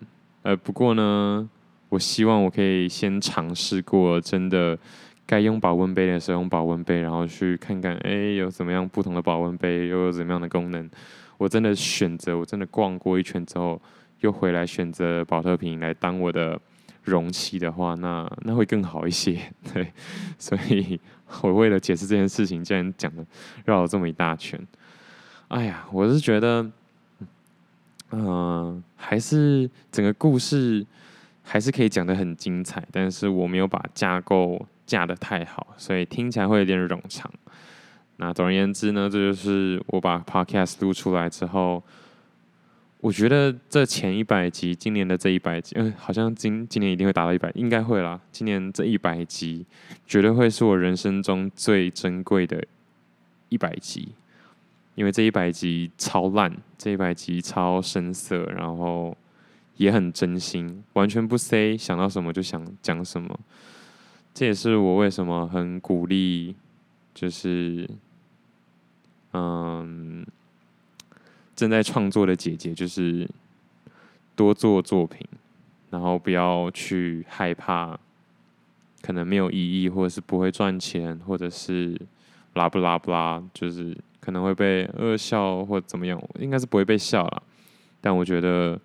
[0.43, 1.49] 呃，不过呢，
[1.89, 4.79] 我希望我可以先尝试过，真的
[5.27, 10.89] 该用保温杯的时候用保温杯，然后去看看，哎，有怎么样不同的保温杯，又有怎么样的功能。
[11.37, 13.81] 我真的选择，我真的逛过一圈之后，
[14.21, 16.59] 又回来选择宝特瓶来当我的
[17.03, 19.39] 容器的话，那 那会更好一些。
[19.73, 19.93] 对，
[20.39, 20.99] 所以
[21.43, 23.25] 我为了解释这件事情，竟然讲了
[23.65, 24.59] 绕了这么一大圈。
[25.51, 26.71] 哎呀，我是觉得，
[28.13, 30.87] 嗯、还是整个故事
[31.43, 37.29] 还是可以讲的很精彩，但是我没有把架构架得太好，所以听起来会有点冗长。
[38.19, 41.83] 那总而言之呢，这就是我把 Podcast 录出来之后，
[43.01, 48.21] 我觉得这前一百集，今年的这一百集，嗯，好像今今年一定会达到一百，应该会啦。
[48.31, 49.67] 今年这一百集，
[50.07, 52.65] 绝对会是我人生中最珍贵的
[53.49, 54.13] 一百集，
[54.95, 59.17] 因为这一百集超烂，这一百集超生涩，然后
[59.77, 63.39] 也很真心，完全不塞，想到什么就想讲什么。
[64.35, 66.55] 这也是我为什么很鼓励，
[67.15, 67.89] 就是。
[69.33, 70.27] 嗯，
[71.55, 73.31] 正在创作的姐姐就是
[74.35, 75.25] 多做作品，
[75.91, 77.97] 然后不要去害怕
[79.01, 81.97] 可能没有意义，或者是不会赚钱，或者是
[82.55, 83.97] 拉不拉不拉，就是
[84.31, 87.43] 可能会被恶笑或怎么样，应该是不会被笑啦。
[88.01, 88.81] 但我觉得。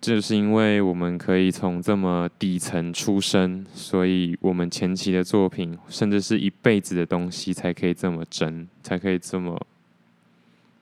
[0.00, 9.58] 就是因为我们可以从这么底层出生，所以我们前期的作品，甚至是一辈子的东西，才可以这么真，才可以这么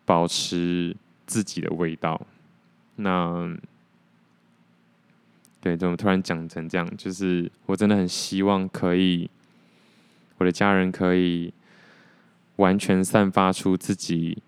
[0.04, 2.20] 保持自己的味道。
[2.96, 3.56] 那
[5.60, 6.96] 对，怎么突然讲成这样？
[6.96, 9.30] 就是我真的很希望可以，
[10.38, 11.54] 我的家人可以
[12.56, 14.42] 完全散发出自己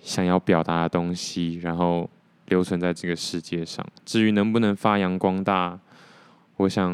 [0.00, 2.08] 想要表达的东西，然后。
[2.50, 3.86] 留存在这个世界上。
[4.04, 5.78] 至于能不能发扬光大，
[6.56, 6.92] 我想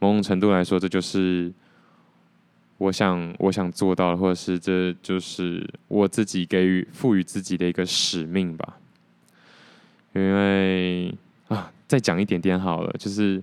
[0.00, 1.50] 某种程度来说，这就是
[2.76, 8.76] 我想我想做到的，或者是这就是我自己给予赋予自己的一个使命吧。
[10.12, 11.14] 因为
[11.48, 13.42] 啊，再讲一点点好了，就是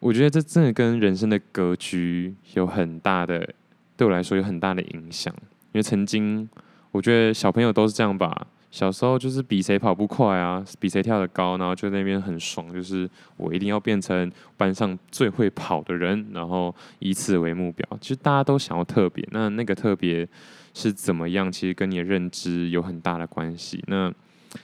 [0.00, 3.46] 我觉得这真的跟人生的格局有很大的，
[3.94, 5.34] 对我来说有很大的影响。
[5.78, 6.48] 因为曾经
[6.90, 8.44] 我觉得小朋友都是这样吧。
[8.72, 17.88] 小时候就是比谁跑步快啊，比谁跳得高，然后就那边很爽，就是我一定要变成班上最会跑的人，然后以此为目标。
[18.00, 20.28] 其实大家都想要特别，那那个特别
[20.74, 21.50] 是怎么样？
[21.50, 23.80] 其实跟你的认知有很大的关系。
[23.86, 24.12] 那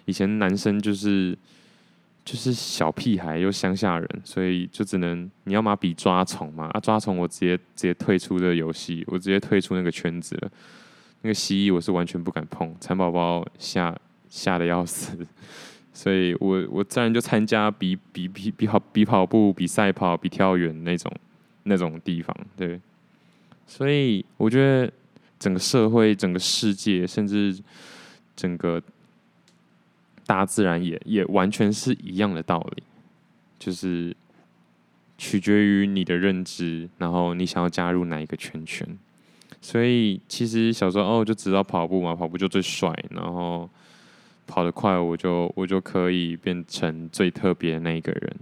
[0.07, 1.39] 以前男生就是
[2.25, 10.51] 就是小屁孩又乡下人，所以就只能你要嘛比抓虫嘛啊，抓虫我直接直接退出这个游戏，我直接退出那个圈子了。
[11.25, 13.99] 那个蜥蜴我是完全不敢碰，蚕宝宝吓
[14.29, 15.27] 吓得要死，
[15.91, 21.11] 所以我我自然就参加比比比比跑比跑步、比赛跑、比跳远那种
[21.63, 22.79] 那种地方，对。
[23.67, 24.93] 所以我觉得
[25.39, 27.59] 整个社会、整个世界，甚至
[28.37, 28.83] 整个
[30.27, 32.83] 大自然也也完全是一样的道理，
[33.59, 34.15] 就是
[35.17, 38.87] 取决于你的认知，然后你想要加入哪一个圈圈。
[39.65, 43.67] 所以其实小时候哦，就知道跑步嘛，跑步就最帅，然后
[44.47, 48.37] 跑得快，我就我就可以变成最特别的那一个人。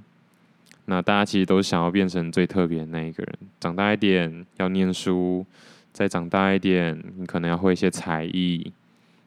[0.86, 3.38] 那大家其实都想要变成最特别的那一个人。
[3.60, 5.46] 长大一点要念书，
[5.92, 8.72] 再长大一点，你可能要会一些才艺，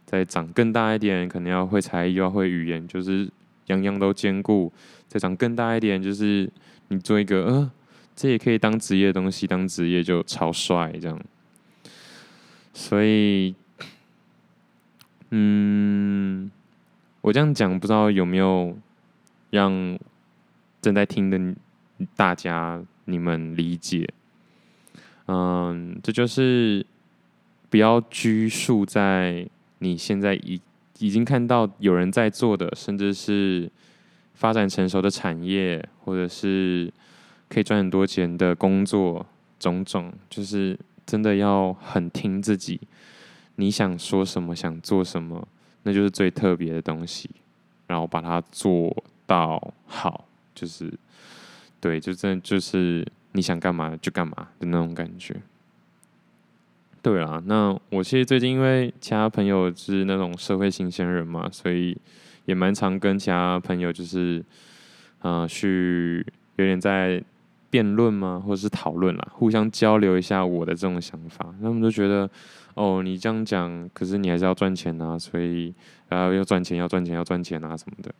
[0.05, 3.25] 再长更大一点，可能要会才艺又要会语言，就是
[3.67, 4.69] 样样都兼顾。
[5.07, 6.51] 再长更大一点，就是
[6.89, 7.71] 你做一个，呃，
[8.17, 11.17] 这也可以当职业的东西，当职业就超帅这样。
[12.77, 13.55] 所以，
[15.29, 16.51] 嗯，
[17.21, 18.77] 我这样讲不知道有没有
[19.49, 19.97] 让
[20.81, 21.55] 正在听的
[22.17, 24.09] 大家你们理解？
[25.27, 26.85] 嗯，这就是
[27.69, 29.47] 不要拘束在
[29.79, 30.59] 你现在已
[30.99, 33.71] 已经看到有人在做的，甚至是
[34.33, 36.91] 发展成熟的产业，或者是
[37.47, 39.25] 可以赚很多钱的工作，
[39.57, 40.77] 种种就是。
[41.05, 42.81] 真的要很听自己，
[43.57, 45.47] 你想说什么，想做什么，
[45.83, 47.29] 那就是最特别的东西，
[47.87, 50.25] 然后把它做到好，
[50.55, 50.91] 就是
[51.79, 55.35] 对，就真的就是你想干嘛就干嘛的那种感觉。
[57.01, 61.95] 对啊，那我其实最近因为其他朋友是那种社会新鲜人嘛，所以
[62.45, 64.43] 也蛮常跟其他朋友就是，
[65.21, 66.25] 呃，去
[66.55, 67.23] 有点在。
[67.75, 68.41] 辩论吗？
[68.41, 71.53] 或者是讨论啦，互相交流一下我的这种想法。
[71.61, 72.29] 他们都觉得，
[72.73, 75.73] 哦，你这样讲，可是你还是要赚钱啊，所以
[76.07, 78.15] 啊，要赚钱，要赚钱，要赚钱啊什么的。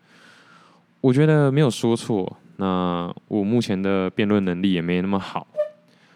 [1.00, 2.36] 我觉得没有说错。
[2.58, 5.48] 那我目前的辩论能力也没那么好。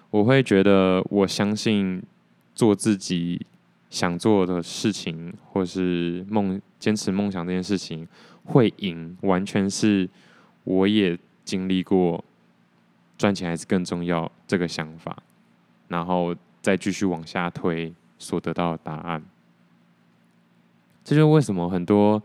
[0.09, 2.03] 我会觉得，我相信
[2.53, 3.45] 做自己
[3.89, 8.05] 想做的事情，或是梦坚持梦想这件事情
[8.43, 10.09] 会赢，完全是
[10.65, 12.21] 我也经历过。
[13.19, 15.15] 赚钱还是更重要，这个想法，
[15.89, 19.21] 然后再继续往下推所得到的答案。
[21.03, 22.21] 这就是为什么很多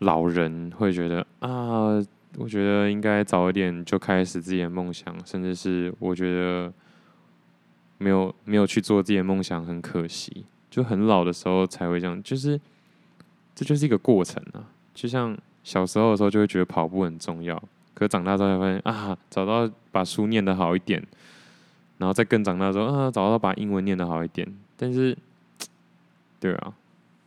[0.00, 2.04] 老人会觉得啊，
[2.36, 6.72] 我觉得应该早一点就开始自己的梦想，甚至是我觉得
[7.98, 10.44] 没有没有去做自己的梦想，很可惜。
[10.68, 12.58] 就很老的时候才会这样，就是
[13.54, 14.64] 这就是一个过程啊。
[14.94, 17.62] 就像小时候的时候就会觉得跑步很重要，
[18.02, 21.02] 可长大之后才发现啊，找到把书念得好一点，
[21.98, 24.46] 然后再更长大之后啊，找到把英文念得好一点。
[24.76, 25.16] 但是，
[26.40, 26.74] 对啊，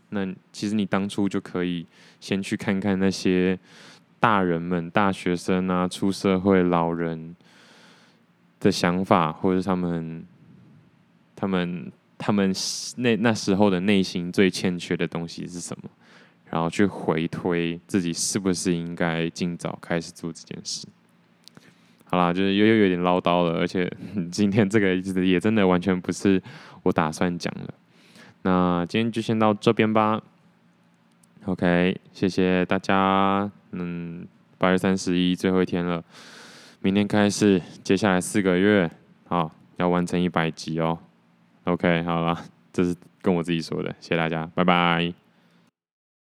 [0.10, 1.86] 那其实你当初就可以
[2.20, 3.58] 先去看看那些
[4.20, 7.36] 大人们、大学生啊、出社会老人
[8.60, 10.26] 的想法，或者是他们
[11.36, 11.92] 他们。
[12.18, 12.56] 他们
[12.96, 15.90] 那那时候的内心最欠缺的东西是什么？
[16.56, 20.88] 然后去回推自己是不是应该尽早开始做这件事。
[22.06, 23.92] 好啦，就是又又有点唠叨了，而且
[24.32, 26.42] 今天这个也真的完全不是
[26.84, 27.74] 我打算讲的。
[28.44, 30.24] 那今天就先到这边吧。
[31.44, 33.52] OK，谢谢大家。
[33.72, 34.26] 嗯，
[34.58, 36.02] 八月三十一最后一天了，
[36.80, 38.90] 明天开始，接下来四个月，
[39.28, 40.98] 好，要完成一百集哦。
[41.66, 42.40] OK，好了，
[42.72, 45.25] 这是跟我自己说的，谢谢大家，拜拜。